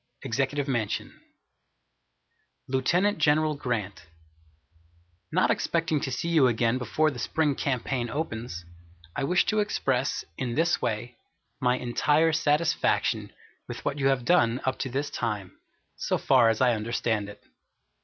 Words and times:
Executive 0.23 0.67
Mansion, 0.67 1.13
Lieutenant 2.67 3.19
General 3.19 3.53
Grant, 3.53 4.07
Not 5.31 5.51
expecting 5.51 5.99
to 5.99 6.09
see 6.11 6.29
you 6.29 6.47
again 6.47 6.79
before 6.79 7.11
the 7.11 7.19
spring 7.19 7.53
campaign 7.53 8.09
opens, 8.09 8.65
I 9.15 9.23
wish 9.23 9.45
to 9.45 9.59
express, 9.59 10.25
in 10.39 10.55
this 10.55 10.81
way, 10.81 11.17
my 11.61 11.77
entire 11.77 12.33
satisfaction 12.33 13.31
with 13.67 13.85
what 13.85 13.99
you 13.99 14.07
have 14.07 14.25
done 14.25 14.59
up 14.65 14.79
to 14.79 14.89
this 14.89 15.11
time, 15.11 15.59
so 15.97 16.17
far 16.17 16.49
as 16.49 16.61
I 16.61 16.73
understand 16.73 17.29
it. 17.29 17.39